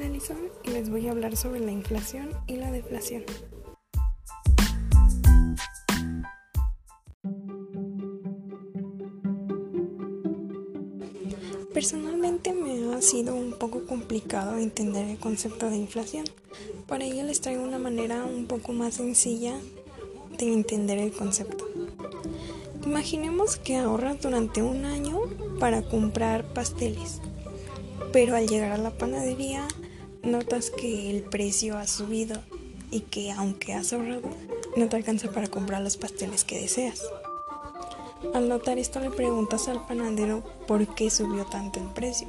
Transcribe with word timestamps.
es 0.00 0.32
y 0.64 0.70
les 0.70 0.90
voy 0.90 1.06
a 1.06 1.12
hablar 1.12 1.36
sobre 1.36 1.60
la 1.60 1.70
inflación 1.70 2.30
y 2.48 2.56
la 2.56 2.72
deflación. 2.72 3.22
Personalmente 11.72 12.52
me 12.52 12.94
ha 12.94 13.00
sido 13.02 13.34
un 13.34 13.52
poco 13.52 13.86
complicado 13.86 14.58
entender 14.58 15.08
el 15.08 15.18
concepto 15.18 15.70
de 15.70 15.76
inflación. 15.76 16.24
Para 16.88 17.04
ello 17.04 17.22
les 17.22 17.40
traigo 17.40 17.62
una 17.62 17.78
manera 17.78 18.24
un 18.24 18.46
poco 18.46 18.72
más 18.72 18.94
sencilla 18.94 19.54
de 20.38 20.52
entender 20.52 20.98
el 20.98 21.12
concepto. 21.12 21.68
Imaginemos 22.84 23.56
que 23.56 23.76
ahorras 23.76 24.20
durante 24.20 24.60
un 24.60 24.86
año 24.86 25.20
para 25.60 25.82
comprar 25.82 26.52
pasteles, 26.52 27.20
pero 28.12 28.34
al 28.34 28.48
llegar 28.48 28.72
a 28.72 28.78
la 28.78 28.90
panadería 28.90 29.66
notas 30.24 30.70
que 30.70 31.10
el 31.10 31.22
precio 31.22 31.76
ha 31.76 31.86
subido 31.86 32.40
y 32.90 33.00
que 33.00 33.32
aunque 33.32 33.74
has 33.74 33.92
ahorrado, 33.92 34.22
no 34.76 34.88
te 34.88 34.96
alcanza 34.96 35.30
para 35.30 35.48
comprar 35.48 35.82
los 35.82 35.96
pasteles 35.96 36.44
que 36.44 36.60
deseas. 36.60 37.02
Al 38.32 38.48
notar 38.48 38.78
esto 38.78 39.00
le 39.00 39.10
preguntas 39.10 39.68
al 39.68 39.84
panadero 39.86 40.42
por 40.66 40.86
qué 40.94 41.10
subió 41.10 41.44
tanto 41.44 41.80
el 41.80 41.88
precio. 41.88 42.28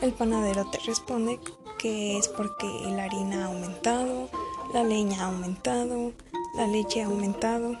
El 0.00 0.12
panadero 0.12 0.70
te 0.70 0.78
responde 0.80 1.40
que 1.78 2.18
es 2.18 2.28
porque 2.28 2.66
la 2.88 3.04
harina 3.04 3.44
ha 3.44 3.48
aumentado, 3.48 4.28
la 4.72 4.84
leña 4.84 5.22
ha 5.22 5.26
aumentado, 5.26 6.12
la 6.56 6.66
leche 6.66 7.02
ha 7.02 7.06
aumentado, 7.06 7.76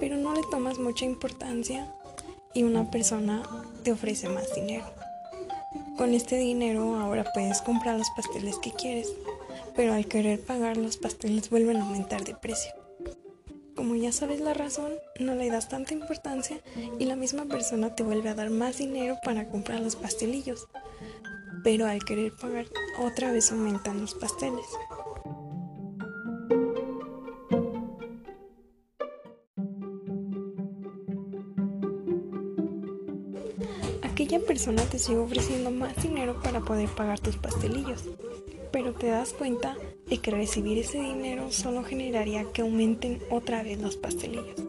pero 0.00 0.16
no 0.16 0.34
le 0.34 0.42
tomas 0.50 0.78
mucha 0.78 1.04
importancia 1.04 1.94
y 2.52 2.64
una 2.64 2.90
persona 2.90 3.42
te 3.84 3.92
ofrece 3.92 4.28
más 4.28 4.54
dinero. 4.54 4.99
Con 5.96 6.14
este 6.14 6.36
dinero 6.36 6.96
ahora 6.96 7.24
puedes 7.34 7.60
comprar 7.62 7.98
los 7.98 8.10
pasteles 8.10 8.58
que 8.58 8.72
quieres, 8.72 9.12
pero 9.76 9.92
al 9.94 10.06
querer 10.06 10.40
pagar 10.40 10.76
los 10.76 10.96
pasteles 10.96 11.50
vuelven 11.50 11.76
a 11.76 11.82
aumentar 11.82 12.24
de 12.24 12.34
precio. 12.34 12.72
Como 13.76 13.94
ya 13.94 14.12
sabes 14.12 14.40
la 14.40 14.54
razón, 14.54 14.92
no 15.18 15.34
le 15.34 15.50
das 15.50 15.68
tanta 15.68 15.94
importancia 15.94 16.60
y 16.98 17.04
la 17.04 17.16
misma 17.16 17.44
persona 17.46 17.94
te 17.94 18.02
vuelve 18.02 18.28
a 18.28 18.34
dar 18.34 18.50
más 18.50 18.78
dinero 18.78 19.18
para 19.24 19.48
comprar 19.48 19.80
los 19.80 19.96
pastelillos. 19.96 20.68
Pero 21.64 21.86
al 21.86 22.04
querer 22.04 22.32
pagar, 22.40 22.66
otra 22.98 23.32
vez 23.32 23.52
aumentan 23.52 24.00
los 24.00 24.14
pasteles. 24.14 24.66
Aquella 34.20 34.44
persona 34.44 34.82
te 34.82 34.98
sigue 34.98 35.16
ofreciendo 35.16 35.70
más 35.70 35.96
dinero 36.02 36.38
para 36.42 36.60
poder 36.60 36.90
pagar 36.90 37.18
tus 37.20 37.38
pastelillos, 37.38 38.04
pero 38.70 38.92
te 38.92 39.06
das 39.06 39.32
cuenta 39.32 39.78
de 40.10 40.18
que 40.18 40.30
recibir 40.30 40.76
ese 40.76 41.00
dinero 41.00 41.50
solo 41.50 41.82
generaría 41.82 42.44
que 42.52 42.60
aumenten 42.60 43.22
otra 43.30 43.62
vez 43.62 43.80
los 43.80 43.96
pastelillos. 43.96 44.60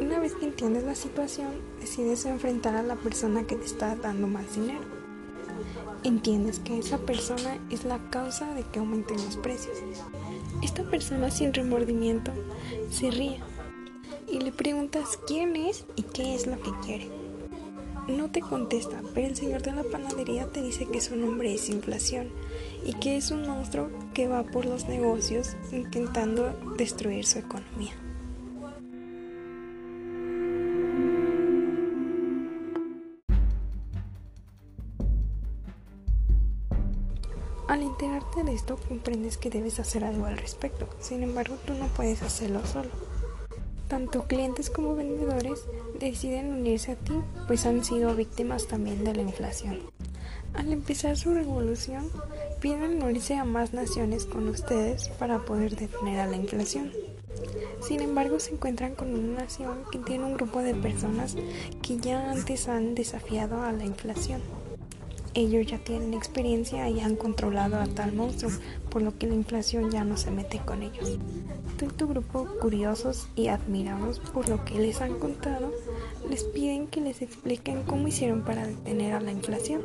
Una 0.00 0.20
vez 0.20 0.34
que 0.36 0.46
entiendes 0.46 0.84
la 0.84 0.94
situación, 0.94 1.50
decides 1.82 2.24
enfrentar 2.24 2.76
a 2.76 2.82
la 2.82 2.96
persona 2.96 3.46
que 3.46 3.56
te 3.56 3.66
está 3.66 3.94
dando 3.94 4.26
más 4.26 4.56
dinero. 4.56 5.03
Entiendes 6.04 6.58
que 6.58 6.78
esa 6.78 6.98
persona 6.98 7.58
es 7.70 7.84
la 7.84 7.98
causa 8.10 8.52
de 8.52 8.62
que 8.62 8.78
aumenten 8.78 9.16
los 9.16 9.38
precios. 9.38 9.78
Esta 10.62 10.82
persona 10.82 11.30
sin 11.30 11.54
remordimiento 11.54 12.30
se 12.90 13.10
ríe 13.10 13.40
y 14.30 14.38
le 14.40 14.52
preguntas 14.52 15.18
quién 15.26 15.56
es 15.56 15.86
y 15.96 16.02
qué 16.02 16.34
es 16.34 16.46
lo 16.46 16.60
que 16.60 16.72
quiere. 16.84 17.08
No 18.06 18.30
te 18.30 18.42
contesta, 18.42 19.00
pero 19.14 19.28
el 19.28 19.34
señor 19.34 19.62
de 19.62 19.72
la 19.72 19.82
panadería 19.82 20.46
te 20.52 20.62
dice 20.62 20.86
que 20.86 21.00
su 21.00 21.16
nombre 21.16 21.54
es 21.54 21.70
inflación 21.70 22.28
y 22.84 22.92
que 22.92 23.16
es 23.16 23.30
un 23.30 23.46
monstruo 23.46 23.88
que 24.12 24.28
va 24.28 24.42
por 24.42 24.66
los 24.66 24.86
negocios 24.86 25.56
intentando 25.72 26.52
destruir 26.76 27.24
su 27.24 27.38
economía. 27.38 28.03
Al 37.66 37.82
enterarte 37.82 38.44
de 38.44 38.52
esto 38.52 38.78
comprendes 38.88 39.38
que 39.38 39.48
debes 39.48 39.80
hacer 39.80 40.04
algo 40.04 40.26
al 40.26 40.36
respecto, 40.36 40.86
sin 41.00 41.22
embargo 41.22 41.56
tú 41.66 41.72
no 41.72 41.86
puedes 41.88 42.22
hacerlo 42.22 42.64
solo. 42.66 42.90
Tanto 43.88 44.26
clientes 44.26 44.68
como 44.68 44.94
vendedores 44.94 45.64
deciden 45.98 46.52
unirse 46.52 46.92
a 46.92 46.96
ti, 46.96 47.14
pues 47.46 47.64
han 47.64 47.82
sido 47.82 48.14
víctimas 48.14 48.66
también 48.66 49.02
de 49.02 49.14
la 49.14 49.22
inflación. 49.22 49.78
Al 50.52 50.72
empezar 50.72 51.16
su 51.16 51.32
revolución, 51.32 52.10
piden 52.60 53.02
unirse 53.02 53.36
a 53.36 53.44
más 53.44 53.72
naciones 53.72 54.26
con 54.26 54.48
ustedes 54.48 55.08
para 55.18 55.38
poder 55.40 55.74
detener 55.74 56.20
a 56.20 56.26
la 56.26 56.36
inflación. 56.36 56.92
Sin 57.82 58.00
embargo, 58.00 58.40
se 58.40 58.52
encuentran 58.52 58.94
con 58.94 59.12
una 59.12 59.42
nación 59.42 59.84
que 59.90 59.98
tiene 59.98 60.24
un 60.24 60.34
grupo 60.34 60.60
de 60.60 60.74
personas 60.74 61.36
que 61.82 61.96
ya 61.96 62.30
antes 62.30 62.68
han 62.68 62.94
desafiado 62.94 63.62
a 63.62 63.72
la 63.72 63.84
inflación. 63.84 64.40
Ellos 65.36 65.66
ya 65.66 65.78
tienen 65.78 66.14
experiencia 66.14 66.88
y 66.88 67.00
han 67.00 67.16
controlado 67.16 67.76
a 67.80 67.86
tal 67.86 68.12
monstruo, 68.12 68.52
por 68.88 69.02
lo 69.02 69.18
que 69.18 69.26
la 69.26 69.34
inflación 69.34 69.90
ya 69.90 70.04
no 70.04 70.16
se 70.16 70.30
mete 70.30 70.60
con 70.64 70.82
ellos. 70.82 71.18
Tú 71.76 71.86
y 71.86 71.88
tu 71.88 72.06
grupo, 72.06 72.46
curiosos 72.60 73.26
y 73.34 73.48
admirados 73.48 74.20
por 74.20 74.48
lo 74.48 74.64
que 74.64 74.78
les 74.78 75.00
han 75.00 75.18
contado, 75.18 75.72
les 76.30 76.44
piden 76.44 76.86
que 76.86 77.00
les 77.00 77.20
expliquen 77.20 77.82
cómo 77.82 78.06
hicieron 78.06 78.42
para 78.42 78.64
detener 78.66 79.14
a 79.14 79.20
la 79.20 79.32
inflación. 79.32 79.82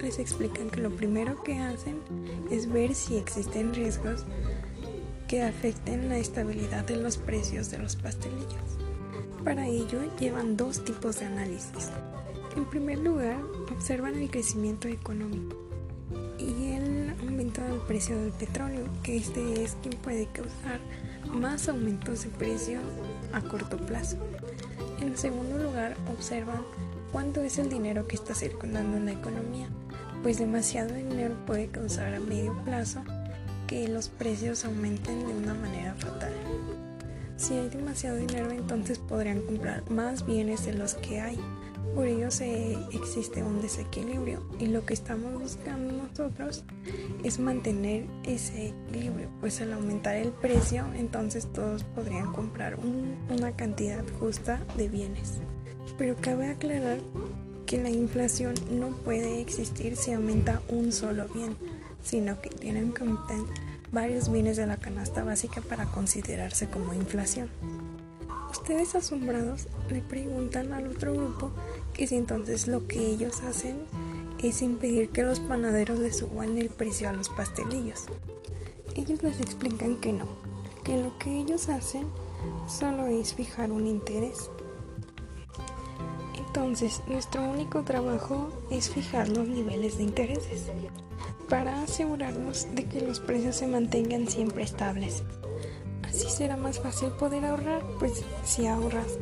Les 0.00 0.20
explican 0.20 0.70
que 0.70 0.80
lo 0.80 0.90
primero 0.94 1.42
que 1.42 1.58
hacen 1.58 2.00
es 2.48 2.70
ver 2.70 2.94
si 2.94 3.16
existen 3.16 3.74
riesgos 3.74 4.24
que 5.28 5.42
afecten 5.42 6.08
la 6.08 6.18
estabilidad 6.18 6.84
de 6.84 6.96
los 6.96 7.16
precios 7.16 7.70
de 7.70 7.78
los 7.78 7.96
pastelillos. 7.96 8.78
Para 9.44 9.66
ello 9.66 10.00
llevan 10.18 10.56
dos 10.56 10.84
tipos 10.84 11.20
de 11.20 11.26
análisis. 11.26 11.90
En 12.56 12.64
primer 12.64 12.98
lugar, 12.98 13.36
observan 13.72 14.16
el 14.16 14.30
crecimiento 14.30 14.88
económico 14.88 15.56
y 16.38 16.72
el 16.72 17.14
aumento 17.20 17.60
del 17.62 17.80
precio 17.80 18.18
del 18.18 18.32
petróleo, 18.32 18.84
que 19.02 19.16
este 19.16 19.62
es 19.62 19.76
quien 19.82 19.94
puede 20.00 20.26
causar 20.26 20.80
más 21.32 21.68
aumentos 21.68 22.24
de 22.24 22.30
precio 22.30 22.80
a 23.32 23.40
corto 23.40 23.76
plazo. 23.78 24.16
En 25.00 25.16
segundo 25.16 25.58
lugar, 25.58 25.96
observan 26.12 26.62
cuánto 27.12 27.42
es 27.42 27.58
el 27.58 27.68
dinero 27.68 28.06
que 28.06 28.16
está 28.16 28.34
circulando 28.34 28.96
en 28.96 29.06
la 29.06 29.12
economía, 29.12 29.68
pues 30.22 30.38
demasiado 30.38 30.94
dinero 30.94 31.36
puede 31.46 31.68
causar 31.68 32.14
a 32.14 32.20
medio 32.20 32.56
plazo 32.64 33.02
que 33.66 33.88
los 33.88 34.08
precios 34.08 34.64
aumenten 34.64 35.26
de 35.26 35.34
una 35.34 35.54
manera 35.54 35.94
fatal. 35.94 36.32
Si 37.36 37.54
hay 37.54 37.68
demasiado 37.68 38.16
dinero, 38.16 38.50
entonces 38.50 38.98
podrían 38.98 39.42
comprar 39.42 39.88
más 39.90 40.24
bienes 40.24 40.64
de 40.64 40.72
los 40.72 40.94
que 40.94 41.20
hay. 41.20 41.38
Por 41.94 42.06
ello 42.06 42.30
se, 42.30 42.74
existe 42.92 43.42
un 43.42 43.60
desequilibrio 43.62 44.42
y 44.58 44.66
lo 44.66 44.84
que 44.84 44.94
estamos 44.94 45.40
buscando 45.40 45.92
nosotros 45.92 46.64
es 47.24 47.38
mantener 47.38 48.06
ese 48.24 48.68
equilibrio, 48.68 49.28
pues 49.40 49.60
al 49.60 49.72
aumentar 49.72 50.16
el 50.16 50.30
precio, 50.30 50.84
entonces 50.94 51.46
todos 51.52 51.84
podrían 51.84 52.32
comprar 52.32 52.78
una 53.30 53.52
cantidad 53.52 54.04
justa 54.18 54.60
de 54.76 54.88
bienes. 54.88 55.40
Pero 55.96 56.16
cabe 56.20 56.48
aclarar 56.48 56.98
que 57.64 57.82
la 57.82 57.90
inflación 57.90 58.54
no 58.70 58.88
puede 58.88 59.40
existir 59.40 59.96
si 59.96 60.12
aumenta 60.12 60.62
un 60.68 60.92
solo 60.92 61.26
bien 61.34 61.56
sino 62.06 62.40
que 62.40 62.50
tienen 62.50 62.92
que 62.92 63.04
varios 63.90 64.30
bienes 64.30 64.56
de 64.56 64.66
la 64.66 64.76
canasta 64.76 65.24
básica 65.24 65.60
para 65.60 65.86
considerarse 65.86 66.68
como 66.68 66.94
inflación. 66.94 67.50
Ustedes 68.50 68.94
asombrados 68.94 69.66
le 69.90 70.02
preguntan 70.02 70.72
al 70.72 70.86
otro 70.86 71.12
grupo 71.14 71.50
que 71.92 72.06
si 72.06 72.14
entonces 72.14 72.68
lo 72.68 72.86
que 72.86 73.04
ellos 73.04 73.40
hacen 73.42 73.76
es 74.38 74.62
impedir 74.62 75.10
que 75.10 75.24
los 75.24 75.40
panaderos 75.40 75.98
les 75.98 76.18
suban 76.18 76.56
el 76.58 76.68
precio 76.68 77.08
a 77.08 77.12
los 77.12 77.28
pastelillos. 77.28 78.04
Ellos 78.94 79.22
les 79.24 79.40
explican 79.40 79.96
que 79.96 80.12
no, 80.12 80.26
que 80.84 81.02
lo 81.02 81.18
que 81.18 81.40
ellos 81.40 81.68
hacen 81.68 82.06
solo 82.68 83.08
es 83.08 83.34
fijar 83.34 83.72
un 83.72 83.86
interés. 83.86 84.48
Entonces, 86.36 87.02
nuestro 87.08 87.42
único 87.42 87.82
trabajo 87.82 88.48
es 88.70 88.90
fijar 88.90 89.28
los 89.28 89.48
niveles 89.48 89.98
de 89.98 90.04
intereses 90.04 90.70
para 91.48 91.82
asegurarnos 91.82 92.68
de 92.74 92.84
que 92.84 93.00
los 93.00 93.20
precios 93.20 93.56
se 93.56 93.66
mantengan 93.66 94.28
siempre 94.28 94.62
estables. 94.62 95.22
Así 96.02 96.28
será 96.30 96.56
más 96.56 96.78
fácil 96.80 97.10
poder 97.10 97.44
ahorrar, 97.44 97.82
pues 97.98 98.24
si 98.44 98.66
ahorras 98.66 99.18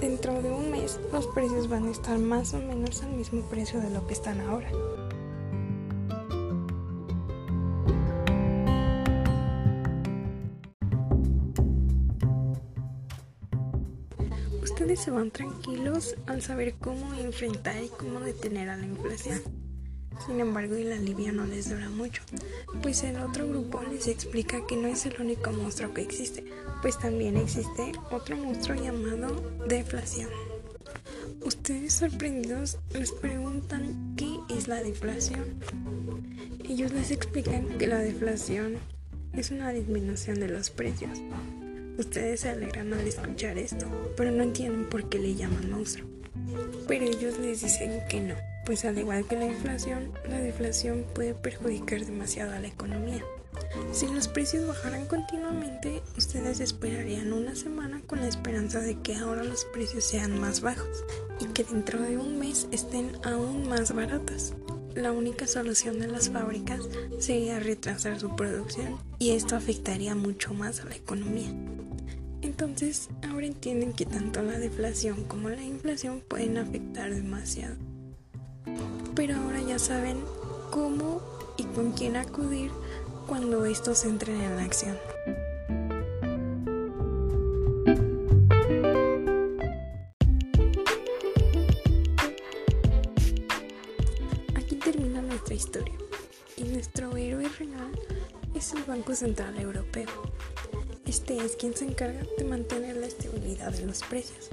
dentro 0.00 0.42
de 0.42 0.50
un 0.50 0.70
mes 0.70 1.00
los 1.12 1.26
precios 1.28 1.68
van 1.68 1.86
a 1.86 1.90
estar 1.90 2.18
más 2.18 2.52
o 2.54 2.58
menos 2.58 3.02
al 3.02 3.12
mismo 3.12 3.42
precio 3.48 3.80
de 3.80 3.90
lo 3.90 4.06
que 4.06 4.12
están 4.12 4.40
ahora. 4.40 4.70
Ustedes 14.62 15.00
se 15.00 15.10
van 15.10 15.30
tranquilos 15.30 16.16
al 16.26 16.42
saber 16.42 16.74
cómo 16.74 17.14
enfrentar 17.14 17.82
y 17.82 17.88
cómo 17.88 18.20
detener 18.20 18.68
a 18.68 18.76
la 18.76 18.84
inflación. 18.84 19.65
Sin 20.24 20.40
embargo, 20.40 20.74
el 20.74 20.92
alivio 20.92 21.32
no 21.32 21.44
les 21.44 21.68
dura 21.68 21.88
mucho, 21.88 22.22
pues 22.82 23.02
el 23.04 23.16
otro 23.16 23.46
grupo 23.46 23.82
les 23.82 24.08
explica 24.08 24.66
que 24.66 24.76
no 24.76 24.88
es 24.88 25.06
el 25.06 25.20
único 25.20 25.52
monstruo 25.52 25.92
que 25.92 26.02
existe, 26.02 26.44
pues 26.82 26.98
también 26.98 27.36
existe 27.36 27.92
otro 28.10 28.36
monstruo 28.36 28.82
llamado 28.82 29.42
deflación. 29.68 30.30
Ustedes 31.42 31.94
sorprendidos 31.94 32.78
les 32.92 33.12
preguntan 33.12 34.14
qué 34.16 34.38
es 34.48 34.68
la 34.68 34.82
deflación. 34.82 35.60
Ellos 36.64 36.92
les 36.92 37.10
explican 37.10 37.78
que 37.78 37.86
la 37.86 37.98
deflación 37.98 38.78
es 39.32 39.50
una 39.50 39.70
disminución 39.70 40.40
de 40.40 40.48
los 40.48 40.70
precios. 40.70 41.18
Ustedes 41.98 42.40
se 42.40 42.50
alegran 42.50 42.92
al 42.92 43.06
escuchar 43.06 43.58
esto, 43.58 43.86
pero 44.16 44.30
no 44.30 44.42
entienden 44.42 44.88
por 44.88 45.08
qué 45.08 45.18
le 45.18 45.34
llaman 45.34 45.70
monstruo. 45.70 46.15
Pero 46.86 47.04
ellos 47.04 47.38
les 47.38 47.62
dicen 47.62 48.00
que 48.08 48.20
no 48.20 48.34
pues 48.66 48.84
al 48.84 48.98
igual 48.98 49.24
que 49.26 49.36
la 49.36 49.46
inflación, 49.46 50.12
la 50.28 50.40
deflación 50.40 51.06
puede 51.14 51.34
perjudicar 51.34 52.04
demasiado 52.04 52.52
a 52.52 52.58
la 52.58 52.66
economía. 52.66 53.24
Si 53.92 54.08
los 54.08 54.28
precios 54.28 54.66
bajaran 54.66 55.06
continuamente, 55.06 56.02
ustedes 56.18 56.60
esperarían 56.60 57.32
una 57.32 57.54
semana 57.54 58.02
con 58.06 58.20
la 58.20 58.26
esperanza 58.26 58.80
de 58.80 59.00
que 59.00 59.14
ahora 59.14 59.44
los 59.44 59.64
precios 59.66 60.04
sean 60.04 60.38
más 60.40 60.60
bajos 60.60 61.04
y 61.40 61.46
que 61.46 61.64
dentro 61.64 62.00
de 62.00 62.18
un 62.18 62.38
mes 62.38 62.66
estén 62.72 63.12
aún 63.24 63.68
más 63.68 63.94
baratas. 63.94 64.54
La 64.94 65.12
única 65.12 65.46
solución 65.46 66.00
de 66.00 66.08
las 66.08 66.30
fábricas 66.30 66.80
sería 67.18 67.60
retrasar 67.60 68.18
su 68.18 68.34
producción 68.34 68.98
y 69.18 69.30
esto 69.30 69.54
afectaría 69.54 70.14
mucho 70.14 70.54
más 70.54 70.80
a 70.80 70.86
la 70.86 70.96
economía. 70.96 71.52
Entonces, 72.58 73.10
ahora 73.28 73.46
entienden 73.46 73.92
que 73.92 74.06
tanto 74.06 74.40
la 74.42 74.58
deflación 74.58 75.24
como 75.24 75.50
la 75.50 75.62
inflación 75.62 76.22
pueden 76.26 76.56
afectar 76.56 77.14
demasiado 77.14 77.76
pero 79.16 79.34
ahora 79.34 79.60
ya 79.62 79.78
saben 79.78 80.22
cómo 80.70 81.22
y 81.56 81.64
con 81.64 81.92
quién 81.92 82.16
acudir 82.16 82.70
cuando 83.26 83.64
estos 83.64 84.04
entren 84.04 84.40
en 84.42 84.56
la 84.56 84.62
acción. 84.62 84.96
Aquí 94.54 94.76
termina 94.76 95.22
nuestra 95.22 95.54
historia 95.54 95.94
y 96.58 96.64
nuestro 96.64 97.16
héroe 97.16 97.48
real 97.58 97.98
es 98.54 98.74
el 98.74 98.84
Banco 98.84 99.14
Central 99.14 99.58
Europeo. 99.58 100.08
Este 101.06 101.36
es 101.36 101.54
quien 101.54 101.72
se 101.74 101.84
encarga 101.84 102.26
de 102.36 102.44
mantener 102.44 102.96
la 102.96 103.06
estabilidad 103.06 103.72
de 103.72 103.86
los 103.86 104.02
precios. 104.02 104.50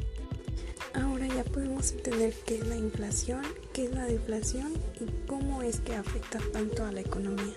Ahora 0.94 1.28
ya 1.28 1.44
podemos 1.44 1.92
entender 1.92 2.36
qué 2.46 2.58
es 2.58 2.68
la 2.68 2.78
inflación, 2.78 3.42
qué 3.74 3.86
es 3.86 3.92
la 3.92 4.06
deflación 4.06 4.72
y 5.02 5.28
cómo 5.28 5.64
es 5.64 5.80
que 5.80 5.96
afecta 5.96 6.40
tanto 6.52 6.86
a 6.86 6.92
la 6.92 7.02
economía. 7.02 7.56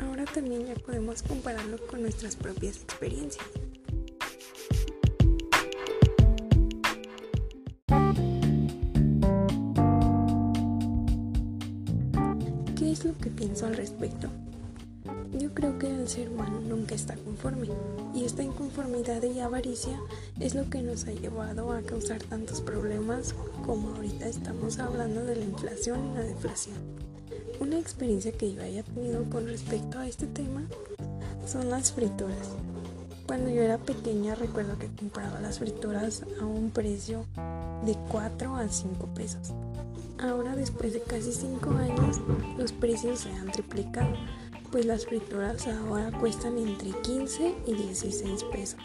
Ahora 0.00 0.24
también 0.24 0.66
ya 0.66 0.74
podemos 0.74 1.22
compararlo 1.22 1.78
con 1.86 2.02
nuestras 2.02 2.34
propias 2.34 2.78
experiencias. 2.78 3.46
¿Qué 12.76 12.90
es 12.90 13.04
lo 13.04 13.16
que 13.18 13.30
pienso 13.30 13.66
al 13.66 13.76
respecto? 13.76 14.28
Yo 15.32 15.54
creo 15.54 15.78
que 15.78 15.86
el 15.86 16.08
ser 16.08 16.28
humano 16.28 16.60
nunca 16.60 16.94
está 16.96 17.14
conforme 17.14 17.68
y 18.14 18.24
esta 18.24 18.42
inconformidad 18.42 19.22
y 19.22 19.38
avaricia 19.38 19.96
es 20.40 20.56
lo 20.56 20.68
que 20.68 20.82
nos 20.82 21.06
ha 21.06 21.12
llevado 21.12 21.72
a 21.72 21.82
causar 21.82 22.20
tantos 22.22 22.60
problemas 22.60 23.34
como 23.64 23.94
ahorita 23.94 24.26
estamos 24.26 24.80
hablando 24.80 25.24
de 25.24 25.36
la 25.36 25.44
inflación 25.44 26.10
y 26.10 26.14
la 26.14 26.22
deflación. 26.22 26.74
Una 27.60 27.78
experiencia 27.78 28.32
que 28.32 28.52
yo 28.52 28.62
haya 28.62 28.82
tenido 28.82 29.22
con 29.30 29.46
respecto 29.46 30.00
a 30.00 30.08
este 30.08 30.26
tema 30.26 30.62
son 31.46 31.70
las 31.70 31.92
frituras. 31.92 32.50
Cuando 33.26 33.50
yo 33.50 33.62
era 33.62 33.78
pequeña 33.78 34.34
recuerdo 34.34 34.78
que 34.78 34.88
compraba 34.88 35.40
las 35.40 35.60
frituras 35.60 36.24
a 36.40 36.44
un 36.44 36.70
precio 36.70 37.24
de 37.86 37.96
4 38.08 38.56
a 38.56 38.68
5 38.68 39.06
pesos. 39.14 39.52
Ahora 40.18 40.56
después 40.56 40.92
de 40.92 41.00
casi 41.00 41.32
5 41.32 41.70
años 41.70 42.20
los 42.58 42.72
precios 42.72 43.20
se 43.20 43.30
han 43.30 43.52
triplicado 43.52 44.16
pues 44.70 44.86
las 44.86 45.06
frituras 45.06 45.66
ahora 45.66 46.12
cuestan 46.18 46.58
entre 46.58 46.90
15 47.02 47.54
y 47.66 47.74
16 47.74 48.44
pesos. 48.44 48.80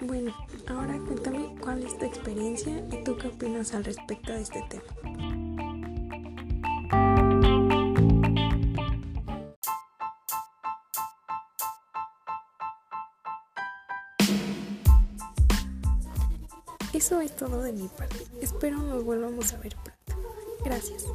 Bueno, 0.00 0.34
ahora 0.66 0.98
cuéntame 1.06 1.54
cuál 1.60 1.82
es 1.82 1.96
tu 1.98 2.04
experiencia 2.04 2.84
y 2.90 3.04
tú 3.04 3.16
qué 3.16 3.28
opinas 3.28 3.74
al 3.74 3.84
respecto 3.84 4.32
de 4.32 4.42
este 4.42 4.64
tema. 4.68 4.82
Eso 16.92 17.20
es 17.20 17.34
todo 17.34 17.62
de 17.62 17.72
mi 17.72 17.88
parte. 17.88 18.26
Espero 18.40 18.78
nos 18.78 19.04
volvamos 19.04 19.52
a 19.52 19.58
ver 19.58 19.74
pronto. 19.76 20.30
Gracias. 20.64 21.06